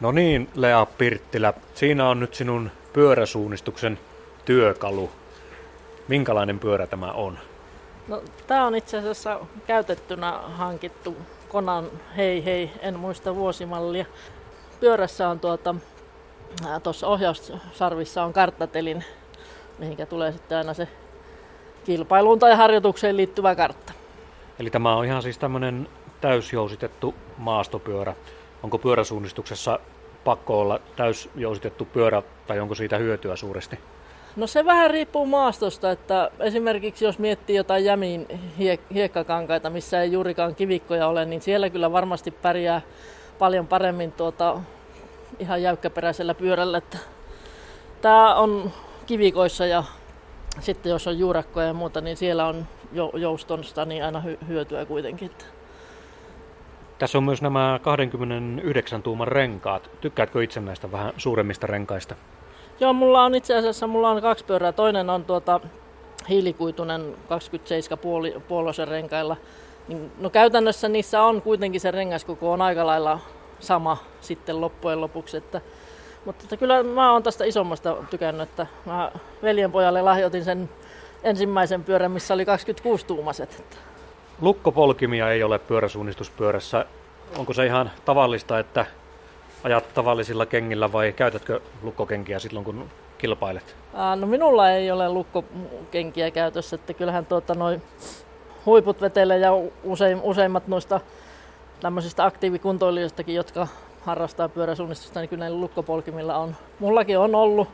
[0.00, 3.98] No niin, Lea Pirttilä, siinä on nyt sinun pyöräsuunnistuksen
[4.44, 5.10] työkalu.
[6.08, 7.38] Minkälainen pyörä tämä on?
[8.08, 11.16] No, tämä on itse asiassa käytettynä hankittu
[11.48, 11.84] Konan
[12.16, 14.04] Hei Hei, en muista vuosimallia.
[14.80, 15.74] Pyörässä on tuota,
[16.82, 19.04] tuossa ohjaussarvissa on karttatelin,
[19.78, 20.88] mihinkä tulee sitten aina se
[21.84, 23.92] kilpailuun tai harjoitukseen liittyvä kartta.
[24.58, 25.88] Eli tämä on ihan siis tämmöinen
[26.20, 28.14] täysjousitettu maastopyörä.
[28.62, 29.78] Onko pyöräsuunnistuksessa
[30.24, 33.78] pakko olla täysjousitettu pyörä tai onko siitä hyötyä suuresti?
[34.36, 38.26] No se vähän riippuu maastosta, että esimerkiksi jos miettii jotain jämiin
[38.58, 42.82] hiek- hiekkakankaita, missä ei juurikaan kivikkoja ole, niin siellä kyllä varmasti pärjää
[43.38, 44.60] paljon paremmin tuota
[45.38, 46.78] ihan jäykkäperäisellä pyörällä.
[46.78, 46.98] Että
[48.00, 48.72] tämä on
[49.06, 49.84] kivikoissa ja
[50.60, 52.66] sitten jos on juurakkoja ja muuta, niin siellä on
[53.14, 55.30] joustonsta niin aina hy- hyötyä kuitenkin.
[56.98, 59.90] Tässä on myös nämä 29 tuuman renkaat.
[60.00, 62.14] Tykkäätkö itse näistä vähän suuremmista renkaista?
[62.80, 64.72] Joo, mulla on itse asiassa mulla on kaksi pyörää.
[64.72, 65.60] Toinen on tuota
[66.28, 69.36] hiilikuitunen 27 puoli, puolosen renkailla.
[69.88, 73.18] Niin, no käytännössä niissä on kuitenkin se rengaskoko on aika lailla
[73.60, 75.36] sama sitten loppujen lopuksi.
[75.36, 75.60] Että,
[76.24, 80.70] mutta että kyllä mä oon tästä isommasta tykännyt, että mä veljenpojalle lahjoitin sen
[81.22, 83.56] ensimmäisen pyörän, missä oli 26 tuumaset.
[83.60, 83.76] Että.
[84.40, 86.84] Lukkopolkimia ei ole pyöräsuunnistuspyörässä.
[87.38, 88.86] Onko se ihan tavallista, että
[89.64, 93.76] ajat tavallisilla kengillä vai käytätkö lukkokenkiä silloin, kun kilpailet?
[93.94, 97.80] Ää, no minulla ei ole lukkokenkiä käytössä, että kyllähän tuota noi
[98.66, 99.50] huiput vetelee ja
[99.84, 101.00] usein, useimmat noista
[101.80, 103.66] tämmöisistä aktiivikuntoilijoistakin, jotka
[104.00, 106.56] harrastaa pyöräsuunnistusta, niin kyllä näillä lukkopolkimilla on.
[106.78, 107.68] Mullakin on ollut,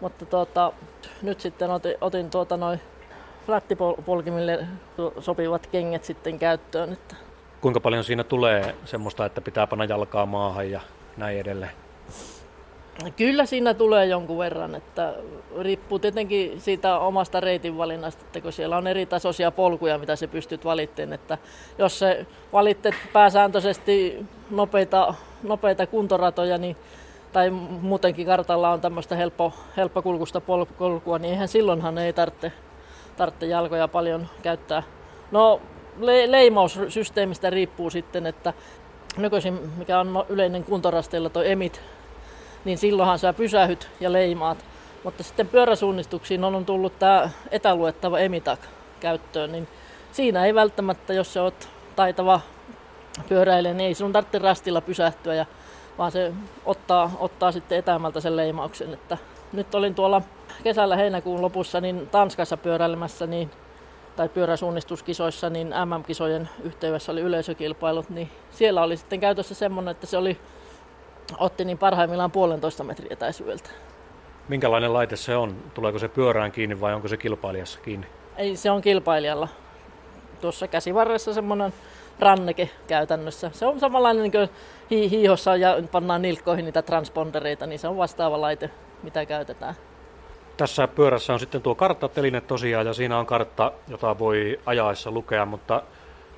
[0.00, 0.72] mutta tuota,
[1.22, 2.80] nyt sitten otin, otin tuota noin
[3.46, 4.66] flattipolkimille
[5.20, 6.92] sopivat kengät sitten käyttöön.
[6.92, 7.16] Että.
[7.60, 10.80] Kuinka paljon siinä tulee semmoista, että pitää panna jalkaa maahan ja
[11.16, 11.72] näin edelleen?
[13.16, 15.14] Kyllä siinä tulee jonkun verran, että
[15.60, 20.26] riippuu tietenkin siitä omasta reitin valinnasta, että kun siellä on eri tasoisia polkuja, mitä se
[20.26, 21.38] pystyt valitteen, että
[21.78, 26.76] jos se valittet pääsääntöisesti nopeita, nopeita kuntoratoja, niin
[27.32, 30.40] tai muutenkin kartalla on tämmöistä helppo, helppokulkusta
[30.78, 32.52] polkua, niin eihän silloinhan ei tarvitse,
[33.16, 34.82] tarvitse jalkoja paljon käyttää.
[35.30, 35.60] No
[36.00, 38.52] le- leimaussysteemistä riippuu sitten, että
[39.16, 41.80] nykyisin, mikä on yleinen kuntorasteilla, tuo emit,
[42.64, 44.64] niin silloinhan sä pysähyt ja leimaat.
[45.04, 48.60] Mutta sitten pyöräsuunnistuksiin on tullut tämä etäluettava emitak
[49.00, 49.68] käyttöön, niin
[50.12, 52.40] siinä ei välttämättä, jos se oot taitava
[53.28, 55.46] pyöräilijä, niin ei sinun tarvitse rastilla pysähtyä, ja,
[55.98, 56.32] vaan se
[56.64, 58.94] ottaa, ottaa sitten etämältä sen leimauksen.
[58.94, 59.18] Että
[59.56, 60.22] nyt olin tuolla
[60.62, 63.50] kesällä heinäkuun lopussa niin Tanskassa pyöräilemässä, niin
[64.16, 70.16] tai pyöräsuunnistuskisoissa, niin MM-kisojen yhteydessä oli yleisökilpailut, niin siellä oli sitten käytössä semmoinen, että se
[70.16, 70.38] oli,
[71.38, 73.70] otti niin parhaimmillaan puolentoista metriä etäisyydeltä.
[74.48, 75.56] Minkälainen laite se on?
[75.74, 78.06] Tuleeko se pyörään kiinni vai onko se kilpailijassa kiinni?
[78.36, 79.48] Ei, se on kilpailijalla.
[80.40, 81.72] Tuossa käsivarressa semmoinen
[82.18, 83.50] ranneke käytännössä.
[83.52, 84.50] Se on samanlainen niin kuin
[85.10, 88.70] hiihossa ja pannaan nilkkoihin niitä transpondereita, niin se on vastaava laite,
[89.04, 89.74] mitä käytetään.
[90.56, 95.46] Tässä pyörässä on sitten tuo karttateline tosiaan ja siinä on kartta, jota voi ajaessa lukea,
[95.46, 95.82] mutta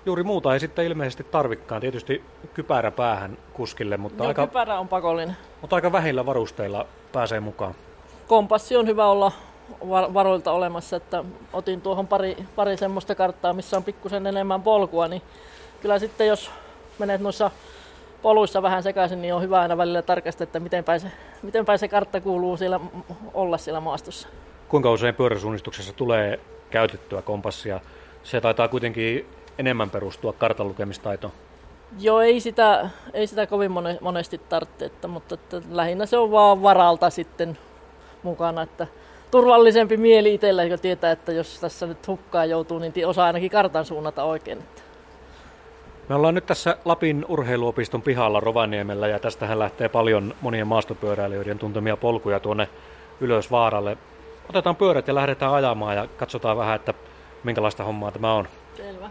[0.07, 1.81] juuri muuta ei sitten ilmeisesti tarvikkaan.
[1.81, 2.25] Tietysti
[2.55, 5.37] kypärä päähän kuskille, mutta, Joo, aika, kypärä on pakollinen.
[5.61, 7.75] mutta aika vähillä varusteilla pääsee mukaan.
[8.27, 9.33] Kompassi on hyvä olla
[9.91, 15.23] varoilta olemassa, että otin tuohon pari, pari semmoista karttaa, missä on pikkusen enemmän polkua, niin
[15.83, 16.51] kyllä sitten jos
[16.99, 17.51] menet noissa
[18.27, 21.07] poluissa vähän sekaisin, niin on hyvä aina välillä tarkastaa, että miten päin se,
[21.43, 22.81] miten päin se kartta kuuluu siellä,
[23.35, 24.29] olla siellä maastossa.
[24.69, 27.81] Kuinka usein pyöräsuunnistuksessa tulee käytettyä kompassia?
[28.23, 29.27] Se taitaa kuitenkin
[29.59, 31.33] enemmän perustua kartan lukemistaitoon.
[32.01, 36.63] Joo, ei sitä, ei sitä kovin monesti tarvitse, että, mutta että lähinnä se on vaan
[36.63, 37.59] varalta sitten
[38.23, 38.87] mukana, että
[39.31, 43.85] turvallisempi mieli itsellä, kun tietää, että jos tässä nyt hukkaa joutuu, niin osaa ainakin kartan
[43.85, 44.59] suunnata oikein.
[44.59, 44.86] Että.
[46.09, 51.97] Me ollaan nyt tässä Lapin urheiluopiston pihalla Rovaniemellä ja tästähän lähtee paljon monien maastopyöräilijöiden tuntemia
[51.97, 52.69] polkuja tuonne
[53.21, 53.99] ylös vaaralle.
[54.49, 56.95] Otetaan pyörät ja lähdetään ajamaan ja katsotaan vähän, että
[57.45, 58.49] minkälaista hommaa tämä on.
[58.77, 59.11] Selvä.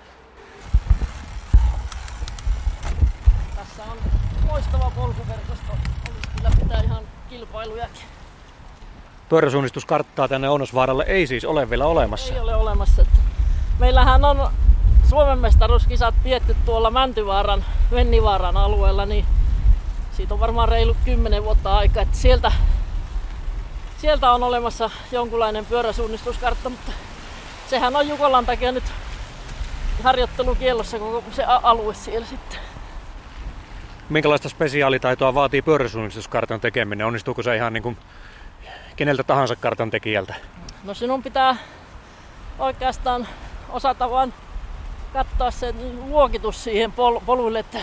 [3.56, 3.98] Tässä on
[4.52, 5.72] loistava polkuverkosto.
[6.12, 8.04] Olisi kyllä pitää ihan kilpailujakin.
[9.30, 12.34] Pyöräsuunnistuskarttaa tänne Ounosvaaralle ei siis ole vielä olemassa.
[12.34, 13.06] Ei ole olemassa.
[13.80, 14.50] Meillähän on
[15.10, 19.26] Suomen mestaruuskisat pietty tuolla Mäntyvaaran, Vennivaaran alueella, niin
[20.12, 22.52] siitä on varmaan reilu 10 vuotta aikaa, että sieltä,
[23.98, 26.92] sieltä on olemassa jonkunlainen pyöräsuunnistuskartta, mutta
[27.70, 28.84] sehän on Jukolan takia nyt
[30.04, 32.60] harjoittelukielossa koko se alue siellä sitten.
[34.10, 37.08] Minkälaista spesiaalitaitoa vaatii pyöräsuunnistuskartan tekeminen?
[37.08, 37.98] Onnistuuko se ihan niin kuin
[38.96, 40.34] keneltä tahansa kartan tekijältä?
[40.84, 41.56] No sinun pitää
[42.60, 43.28] oikeastaan
[43.70, 44.34] osata vain
[45.16, 45.74] katsoa se
[46.08, 47.80] luokitus siihen pol- poluille, että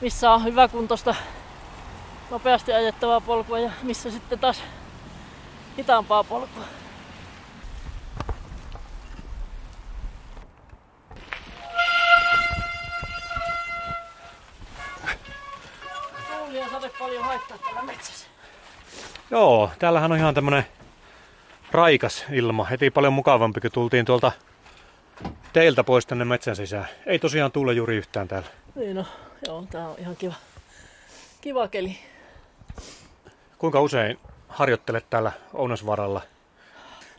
[0.00, 1.14] missä on hyväkuntoista
[2.30, 4.62] nopeasti ajettavaa polkua ja missä sitten taas
[5.78, 6.62] hitaampaa polkua.
[16.54, 17.56] Ja haittaa.
[19.30, 20.66] Joo, täällähän on ihan tämmönen
[21.72, 22.64] raikas ilma.
[22.64, 24.32] Heti paljon mukavampi, kun tultiin tuolta
[25.56, 26.86] teiltä pois tänne metsän sisään.
[27.06, 28.48] Ei tosiaan tuule juuri yhtään täällä.
[28.74, 29.04] Niin no,
[29.46, 30.34] joo, tää on ihan kiva,
[31.40, 31.96] kiva keli.
[33.58, 34.18] Kuinka usein
[34.48, 36.22] harjoittelet täällä Ounasvaralla?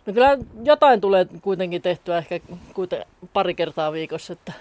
[0.06, 2.40] No kyllä jotain tulee kuitenkin tehtyä ehkä
[2.74, 4.34] kuiten pari kertaa viikossa.
[4.34, 4.54] Että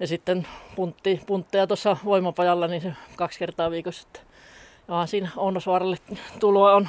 [0.00, 0.46] ja sitten
[0.76, 4.06] puntti, puntteja tuossa voimapajalla, niin se kaksi kertaa viikossa.
[4.06, 4.20] Että
[4.88, 5.96] ja siinä Ounosvaaralle
[6.40, 6.88] tuloa on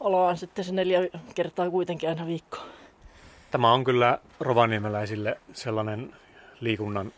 [0.00, 1.00] oloa sitten se neljä
[1.34, 2.77] kertaa kuitenkin aina viikkoa.
[3.50, 6.12] Tämä on kyllä rovaniemeläisille sellainen
[6.60, 7.12] liikunnan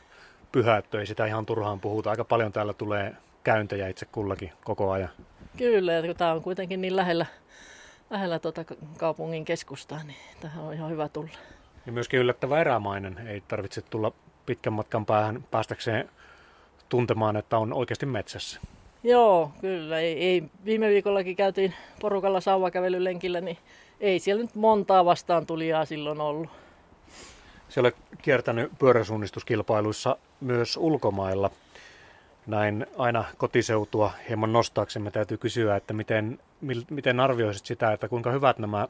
[0.52, 2.10] pyhä, että ei sitä ihan turhaan puhuta.
[2.10, 5.10] Aika paljon täällä tulee käyntejä itse kullakin koko ajan.
[5.56, 7.26] Kyllä, ja kun tämä on kuitenkin niin lähellä,
[8.10, 8.64] lähellä tuota
[8.96, 11.30] kaupungin keskustaa, niin tähän on ihan hyvä tulla.
[11.86, 13.28] Ja myöskin yllättävä erämainen.
[13.28, 14.12] Ei tarvitse tulla
[14.46, 16.10] pitkän matkan päähän päästäkseen
[16.88, 18.60] tuntemaan, että on oikeasti metsässä.
[19.02, 19.98] Joo, kyllä.
[19.98, 20.42] Ei, ei.
[20.64, 23.58] Viime viikollakin käytiin porukalla sauvakävelylenkillä, niin
[24.00, 26.50] ei siellä nyt montaa vastaan tulijaa silloin ollut.
[27.68, 31.50] Se olet kiertänyt pyöräsuunnistuskilpailuissa myös ulkomailla.
[32.46, 36.38] Näin aina kotiseutua hieman nostaaksemme täytyy kysyä, että miten,
[36.90, 38.88] miten arvioisit sitä, että kuinka hyvät nämä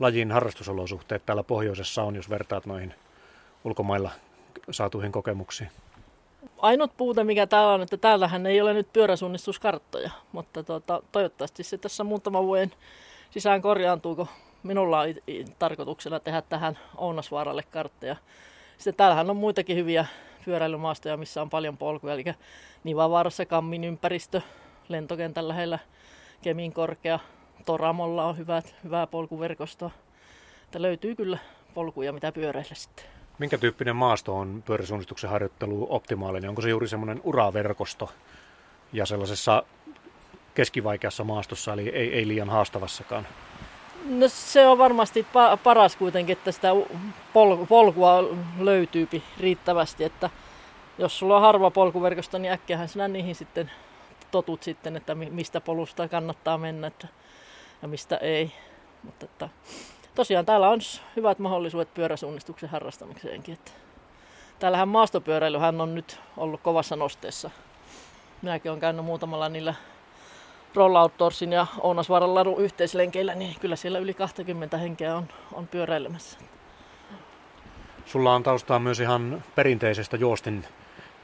[0.00, 2.94] lajin harrastusolosuhteet täällä pohjoisessa on, jos vertaat noihin
[3.64, 4.10] ulkomailla
[4.70, 5.70] saatuihin kokemuksiin?
[6.58, 11.78] Ainut puute, mikä täällä on, että täällähän ei ole nyt pyöräsuunnistuskarttoja, mutta tuota, toivottavasti se
[11.78, 12.72] tässä muutaman vuoden
[13.34, 14.26] sisään korjaantuu, kun
[14.62, 15.08] minulla on
[15.58, 18.16] tarkoituksena tehdä tähän Ounasvaaralle kartteja.
[18.78, 20.06] Sitten täällähän on muitakin hyviä
[20.44, 22.24] pyöräilymaastoja, missä on paljon polkuja, eli
[22.84, 24.40] Nivavaarassa Kammin ympäristö,
[24.88, 25.78] lentokentän lähellä
[26.42, 27.18] Kemin korkea,
[27.66, 29.90] Toramolla on hyvät, hyvää polkuverkostoa.
[30.64, 31.38] Että löytyy kyllä
[31.74, 33.04] polkuja, mitä pyöräillä sitten.
[33.38, 36.48] Minkä tyyppinen maasto on pyöräsuunnistuksen harjoittelu optimaalinen?
[36.48, 38.10] Onko se juuri semmoinen uraverkosto
[38.92, 39.62] ja sellaisessa
[40.54, 43.26] keskivaikeassa maastossa, eli ei, ei liian haastavassakaan?
[44.08, 46.68] No se on varmasti pa- paras kuitenkin, että sitä
[47.32, 48.24] pol- polkua
[48.58, 49.08] löytyy
[49.40, 50.30] riittävästi, että
[50.98, 53.70] jos sulla on harva polkuverkosto, niin äkkiähän sinä niihin sitten
[54.30, 57.08] totut sitten, että mistä polusta kannattaa mennä että,
[57.82, 58.52] ja mistä ei.
[59.02, 59.48] Mutta että,
[60.14, 60.80] tosiaan täällä on
[61.16, 63.54] hyvät mahdollisuudet pyöräsuunnistuksen harrastamiseenkin.
[63.54, 63.70] Että,
[64.58, 67.50] täällähän maastopyöräilyhän on nyt ollut kovassa nosteessa.
[68.42, 69.74] Minäkin olen käynyt muutamalla niillä
[70.74, 76.38] Roll Outdoorsin ja Ounasvaaran ladun yhteislenkeillä, niin kyllä siellä yli 20 henkeä on, on pyöräilemässä.
[78.06, 80.64] Sulla on taustaa myös ihan perinteisestä juostin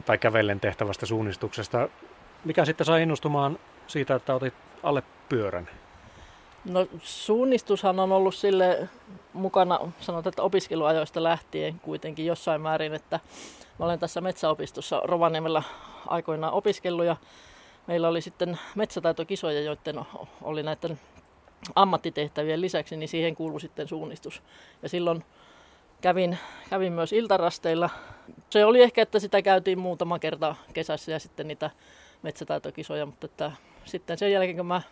[0.05, 1.89] tai kävellen tehtävästä suunnistuksesta.
[2.45, 5.69] Mikä sitten sai innostumaan siitä, että otit alle pyörän?
[6.65, 8.89] No suunnistushan on ollut sille
[9.33, 13.21] mukana, sanotaan, että opiskeluajoista lähtien kuitenkin jossain määrin, että
[13.79, 15.63] mä olen tässä metsäopistossa Rovaniemellä
[16.07, 17.17] aikoinaan opiskellut ja
[17.91, 20.05] meillä oli sitten metsätaitokisoja, joiden
[20.43, 21.01] oli näiden
[21.75, 24.43] ammattitehtävien lisäksi, niin siihen kuului sitten suunnistus.
[24.83, 25.25] Ja silloin
[26.01, 26.39] kävin,
[26.71, 27.91] kävin myös iltarasteilla.
[28.51, 31.71] Se oli ehkä, että sitä käytiin muutama kerta kesässä ja sitten niitä
[32.23, 33.53] metsätaitokisoja, mutta että
[33.85, 34.83] sitten sen jälkeen kun mä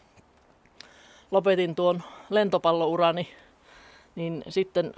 [1.30, 3.28] lopetin tuon lentopallourani,
[4.14, 4.94] niin sitten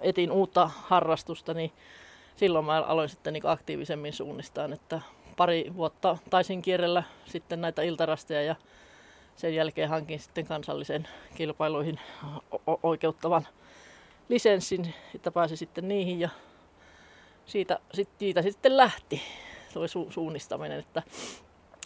[0.00, 1.72] etin uutta harrastusta, niin
[2.36, 5.00] silloin mä aloin sitten niin aktiivisemmin suunnistaa, että
[5.36, 8.56] pari vuotta taisin kierrellä sitten näitä iltarasteja ja
[9.36, 12.00] sen jälkeen hankin sitten kansallisen kilpailuihin
[12.82, 13.46] oikeuttavan
[14.28, 16.28] lisenssin, että pääsi sitten niihin ja
[17.46, 17.78] siitä,
[18.18, 19.22] siitä sitten lähti
[19.72, 20.78] tuo su- suunnistaminen.
[20.78, 21.02] Että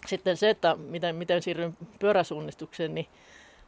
[0.05, 3.07] sitten se, että miten, miten siirryin pyöräsuunnistukseen, niin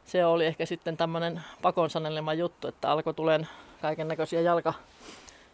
[0.04, 3.48] se oli ehkä sitten tämmöinen pakon sanelema juttu, että alkoi tuleen
[3.80, 4.74] kaiken näköisiä jalka,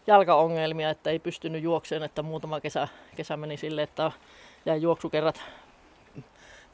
[0.09, 4.11] jalkaongelmia, että ei pystynyt juokseen, että muutama kesä, kesä meni sille, että
[4.65, 5.41] jäi juoksukerrat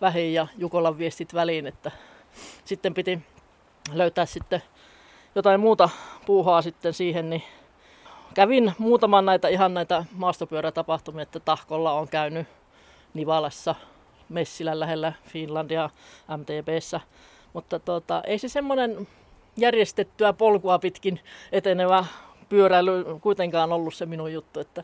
[0.01, 1.91] vähin ja Jukolan viestit väliin, että
[2.65, 3.19] sitten piti
[3.91, 4.61] löytää sitten
[5.35, 5.89] jotain muuta
[6.25, 7.43] puuhaa sitten siihen, niin
[8.33, 12.47] kävin muutaman näitä ihan näitä maastopyörätapahtumia, että Tahkolla on käynyt
[13.13, 13.75] Nivalassa,
[14.29, 15.89] Messilän lähellä Finlandia,
[16.37, 17.01] MTBssä,
[17.53, 19.07] mutta tota, ei se semmoinen
[19.57, 21.19] järjestettyä polkua pitkin
[21.51, 22.05] etenevä
[22.49, 24.83] pyöräily kuitenkaan ollut se minun juttu, että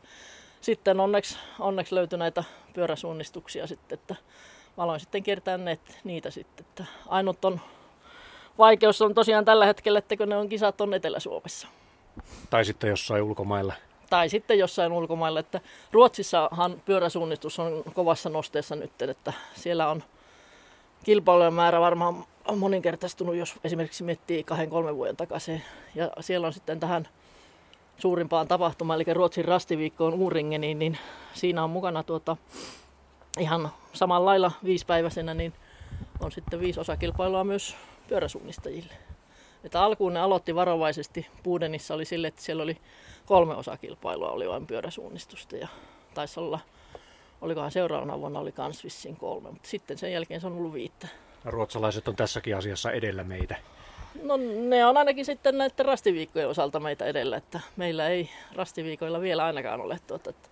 [0.62, 4.16] sitten onneksi, onneksi löytyi näitä pyöräsuunnistuksia sitten, että
[4.78, 5.60] mä aloin sitten kiertää
[6.04, 6.66] niitä sitten.
[6.70, 7.60] Että ainut on
[8.58, 11.68] vaikeus on tosiaan tällä hetkellä, että kun ne on kisat on Etelä-Suomessa.
[12.50, 13.74] Tai sitten jossain ulkomailla.
[14.10, 15.40] Tai sitten jossain ulkomailla.
[15.40, 20.04] Että Ruotsissahan pyöräsuunnistus on kovassa nosteessa nyt, että siellä on
[21.04, 22.26] kilpailujen määrä varmaan
[22.56, 25.62] moninkertaistunut, jos esimerkiksi miettii kahden kolmen vuoden takaisin.
[25.96, 27.08] Ja siellä on sitten tähän
[28.02, 30.98] suurimpaan tapahtumaan, eli Ruotsin rastiviikkoon Uuringeniin, niin
[31.34, 32.38] siinä on mukana tuota,
[33.40, 35.54] ihan samalla lailla viisipäiväisenä, niin
[36.20, 37.76] on sitten viisi osakilpailua myös
[38.08, 38.94] pyöräsuunnistajille.
[39.64, 41.28] Että alkuun ne aloitti varovaisesti.
[41.44, 42.78] Puudenissa oli sille, että siellä oli
[43.26, 45.68] kolme osakilpailua, oli vain pyöräsuunnistusta ja
[46.14, 46.60] taisi olla,
[47.42, 51.08] olikohan seuraavana vuonna oli kans vissiin kolme, mutta sitten sen jälkeen se on ollut viittä.
[51.46, 53.56] Ruotsalaiset on tässäkin asiassa edellä meitä.
[54.24, 54.38] No
[54.68, 59.82] ne on ainakin sitten näiden rastiviikkojen osalta meitä edellä, että meillä ei rastiviikoilla vielä ainakaan
[59.82, 60.50] ole tuota, että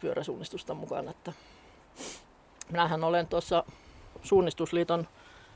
[0.00, 1.10] pyöräsuunnistusta mukana.
[1.10, 1.32] Että
[2.70, 3.64] minähän olen tuossa
[4.22, 5.08] suunnistusliiton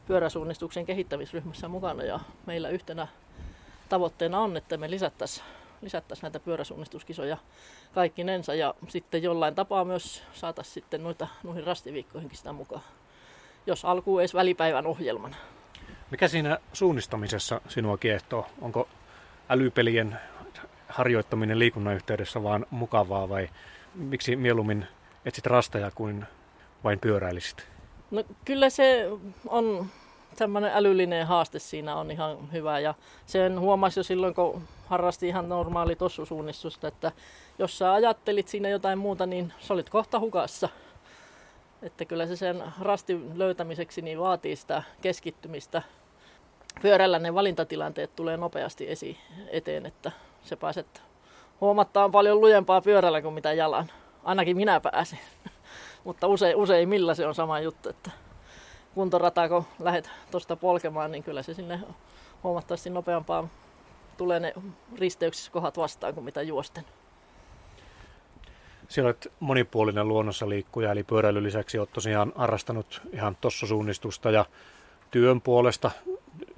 [0.06, 3.08] pyöräsuunnistuksen kehittämisryhmässä mukana ja meillä yhtenä
[3.88, 5.46] tavoitteena on, että me lisättäisiin
[5.80, 7.36] lisättäisi näitä pyöräsuunnistuskisoja
[7.94, 12.82] kaikkinensa ja sitten jollain tapaa myös saataisiin sitten noita noihin rastiviikkoihinkin sitä mukaan,
[13.66, 15.36] jos alkuun edes välipäivän ohjelmana.
[16.10, 18.46] Mikä siinä suunnistamisessa sinua kiehtoo?
[18.60, 18.88] Onko
[19.48, 20.18] älypelien
[20.88, 23.48] harjoittaminen liikunnan yhteydessä vaan mukavaa vai
[23.94, 24.86] miksi mieluummin
[25.24, 26.24] etsit rasteja kuin
[26.84, 27.66] vain pyöräilisit?
[28.10, 29.08] No kyllä se
[29.48, 29.86] on
[30.36, 32.94] tämmöinen älyllinen haaste siinä on ihan hyvä ja
[33.26, 37.12] sen huomasi jo silloin, kun harrasti ihan normaali tossusuunnistusta, että
[37.58, 40.68] jos sä ajattelit siinä jotain muuta, niin sä olit kohta hukassa.
[41.84, 45.82] Että kyllä se sen rastin löytämiseksi niin vaatii sitä keskittymistä.
[46.82, 49.18] Pyörällä ne valintatilanteet tulee nopeasti esi
[49.50, 50.12] eteen, että
[50.44, 51.02] se pääset
[51.60, 53.90] huomattaan paljon lujempaa pyörällä kuin mitä jalan.
[54.24, 55.18] Ainakin minä pääsin.
[56.04, 58.10] Mutta usein, useimmilla se on sama juttu, että
[58.94, 61.80] kuntorata, kun lähdet tuosta polkemaan, niin kyllä se sinne
[62.42, 63.50] huomattavasti nopeampaan
[64.16, 64.54] tulee ne
[64.98, 66.84] risteyksissä kohdat vastaan kuin mitä juosten.
[68.88, 74.46] Siellä olet monipuolinen luonnossa liikkuja, eli pyöräilyn lisäksi olet tosiaan harrastanut ihan tossusuunnistusta ja
[75.10, 75.90] työn puolesta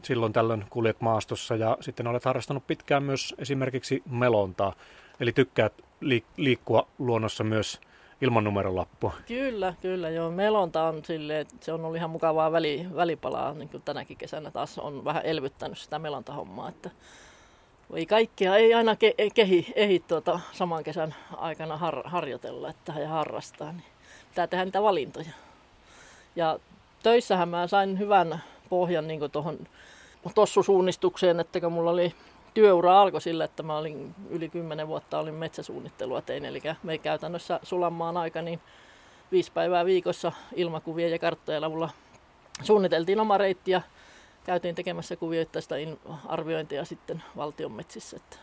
[0.03, 4.73] silloin tällöin kuljet maastossa ja sitten olet harrastanut pitkään myös esimerkiksi melontaa.
[5.21, 5.73] Eli tykkäät
[6.37, 7.81] liikkua luonnossa myös
[8.21, 9.13] ilman numerolappua.
[9.27, 10.31] Kyllä, kyllä joo.
[10.31, 14.51] Melonta on silleen, että se on ollut ihan mukavaa väli, välipalaa, niin kuin tänäkin kesänä
[14.51, 16.91] taas on vähän elvyttänyt sitä melontahommaa, että
[17.95, 23.09] ei kaikkia, ei aina ke, kehi, ehi tuota, saman kesän aikana har, harjoitella että, ja
[23.09, 23.85] harrastaa, niin
[24.29, 25.31] pitää tehdä niitä valintoja.
[26.37, 26.59] Ja
[27.03, 29.59] töissähän mä sain hyvän pohjan niin tuohon
[30.35, 32.15] tossusuunnistukseen, että kun mulla oli
[32.55, 37.61] työura alkoi sillä, että mä olin yli 10 vuotta olin metsäsuunnittelua tein, eli me käytännössä
[37.63, 38.61] sulammaan aika niin
[39.33, 41.91] viisi päivää viikossa ilmakuvia ja karttojen avulla
[42.63, 43.81] suunniteltiin oma reitti ja
[44.47, 45.75] käytiin tekemässä kuvioittaista
[46.27, 48.17] arviointia sitten valtion metsissä.
[48.17, 48.37] Että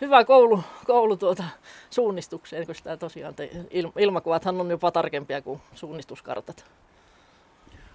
[0.00, 1.44] hyvä koulu, koulu tuota
[1.90, 3.50] suunnistukseen, koska sitä tosiaan te,
[3.98, 6.64] ilmakuvathan on jopa tarkempia kuin suunnistuskartat.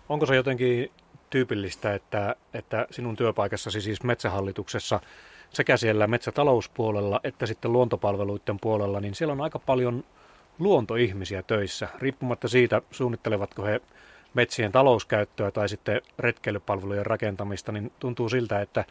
[0.09, 0.91] Onko se jotenkin
[1.29, 4.99] tyypillistä, että, että sinun työpaikassasi siis metsähallituksessa
[5.49, 10.03] sekä siellä metsätalouspuolella että sitten luontopalveluiden puolella, niin siellä on aika paljon
[10.59, 13.81] luontoihmisiä töissä, riippumatta siitä, suunnittelevatko he
[14.33, 18.85] metsien talouskäyttöä tai sitten retkeilypalvelujen rakentamista, niin tuntuu siltä, että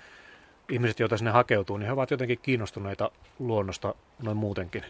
[0.70, 4.84] ihmiset, joita sinne hakeutuu, niin he ovat jotenkin kiinnostuneita luonnosta noin muutenkin.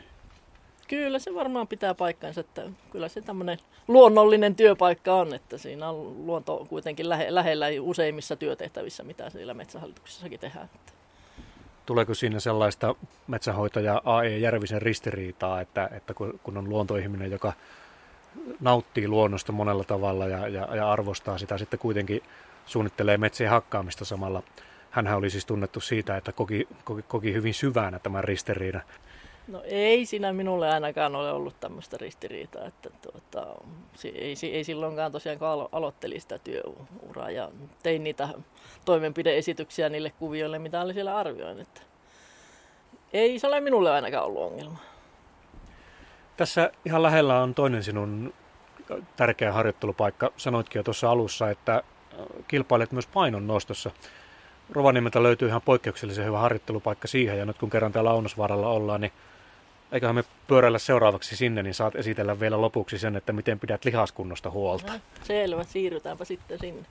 [0.88, 6.26] Kyllä se varmaan pitää paikkansa, että kyllä se tämmöinen luonnollinen työpaikka on, että siinä on
[6.26, 10.71] luonto kuitenkin lähe, lähellä useimmissa työtehtävissä, mitä siellä metsähallituksessakin tehdään.
[11.87, 12.95] Tuleeko siinä sellaista
[13.26, 14.38] metsähoitaja A.E.
[14.38, 17.52] Järvisen ristiriitaa, että, että kun on luontoihminen, joka
[18.60, 22.22] nauttii luonnosta monella tavalla ja, ja, ja arvostaa sitä, sitten kuitenkin
[22.66, 24.42] suunnittelee metsien hakkaamista samalla.
[24.90, 28.82] Hänhän oli siis tunnettu siitä, että koki, koki, koki hyvin syvänä tämän ristiriidan.
[29.49, 33.46] No ei siinä minulle ainakaan ole ollut tämmöistä ristiriitaa, että tuota,
[34.14, 37.50] ei, ei silloinkaan tosiaan alo, aloittelin sitä työuraa ja
[37.82, 38.28] tein niitä
[38.84, 41.60] toimenpideesityksiä niille kuvioille, mitä oli siellä arvioin.
[41.60, 41.80] Että
[43.12, 44.78] ei se ole minulle ainakaan ollut ongelma.
[46.40, 48.35] Tässä ihan lähellä on toinen sinun
[49.16, 50.32] tärkeä harjoittelupaikka.
[50.37, 51.82] Sanoitkin jo tuossa alussa, että
[52.49, 53.90] kilpailet myös painon nostossa.
[54.70, 59.12] Rovaniemeltä löytyy ihan poikkeuksellisen hyvä harjoittelupaikka siihen, ja nyt kun kerran täällä Launosvaaralla ollaan, niin
[59.92, 64.50] eiköhän me pyöräillä seuraavaksi sinne, niin saat esitellä vielä lopuksi sen, että miten pidät lihaskunnosta
[64.50, 64.92] huolta.
[64.92, 66.87] No, selvä, siirrytäänpä sitten sinne.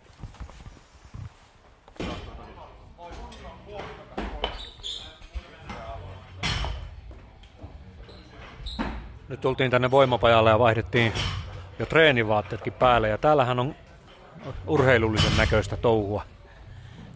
[9.30, 11.14] Nyt tultiin tänne voimapajalle ja vaihdettiin
[11.80, 13.76] jo treenivaatteetkin päälle ja täällähän on
[14.68, 16.24] urheilullisen näköistä touhua.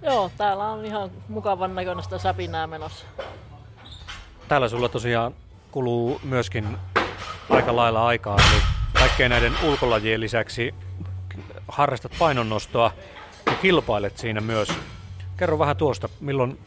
[0.02, 3.06] Joo, täällä on ihan mukavan näköistä säpinää menossa.
[4.48, 5.34] Täällä sulla tosiaan
[5.72, 6.78] kuluu myöskin
[7.50, 8.62] aika lailla aikaa, eli
[8.94, 10.76] kaikkeen näiden ulkolajien lisäksi
[11.68, 12.92] harrastat painonnostoa
[13.46, 14.70] ja kilpailet siinä myös.
[15.38, 16.60] Kerro vähän tuosta, milloin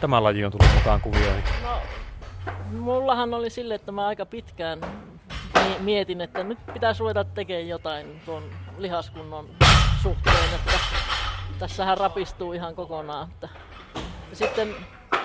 [0.00, 1.44] tämä laji on tullut mukaan kuvioihin?
[1.62, 1.78] No,
[2.70, 4.80] mullahan oli sille, että mä aika pitkään
[5.78, 8.42] mietin, että nyt pitäisi ruveta tekemään jotain tuon
[8.78, 9.48] lihaskunnon
[10.02, 10.72] suhteen, että
[11.58, 13.30] tässähän rapistuu ihan kokonaan.
[13.30, 13.48] Että.
[14.32, 14.74] Sitten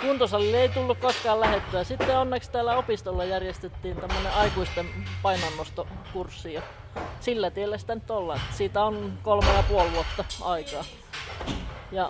[0.01, 1.83] kuntosalille ei tullut koskaan lähettyä.
[1.83, 4.85] Sitten onneksi täällä opistolla järjestettiin tämmöinen aikuisten
[5.21, 6.61] painonnostokurssi ja
[7.19, 8.41] sillä tiellä sitä nyt ollaan.
[8.51, 10.83] Siitä on kolme ja puoli vuotta aikaa.
[11.91, 12.09] Ja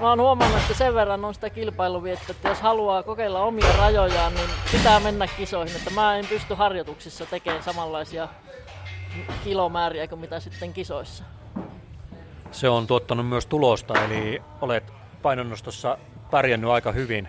[0.00, 4.34] mä oon huomannut, että sen verran on sitä kilpailuviettä, että jos haluaa kokeilla omia rajojaan,
[4.34, 5.76] niin pitää mennä kisoihin.
[5.76, 8.28] Että mä en pysty harjoituksissa tekemään samanlaisia
[9.44, 11.24] kilomääriä kuin mitä sitten kisoissa.
[12.50, 15.98] Se on tuottanut myös tulosta, eli olet painonnostossa
[16.30, 17.28] pärjännyt aika hyvin.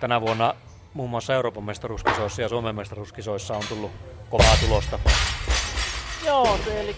[0.00, 0.54] Tänä vuonna
[0.94, 3.90] muun muassa Euroopan mestaruuskisoissa ja Suomen mestaruuskisoissa on tullut
[4.30, 4.98] kovaa tulosta.
[6.26, 6.96] Joo, eli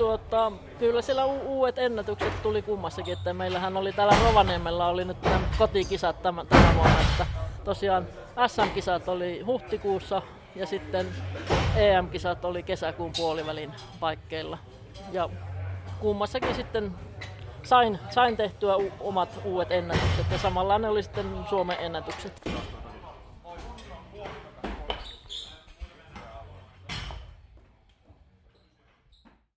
[0.00, 5.22] tuota, kyllä siellä u- uudet ennätykset tuli kummassakin, että meillähän oli täällä Rovaniemellä oli nyt
[5.22, 7.26] nämä kotikisat tämän, tänä vuonna, että
[7.64, 8.06] tosiaan
[8.46, 10.22] SM-kisat oli huhtikuussa
[10.56, 11.06] ja sitten
[11.76, 14.58] EM-kisat oli kesäkuun puolivälin paikkeilla.
[15.12, 15.28] Ja
[16.00, 16.94] kummassakin sitten
[17.62, 22.32] sain, sain tehtyä u- omat uudet ennätykset ja samalla ne oli sitten Suomen ennätykset.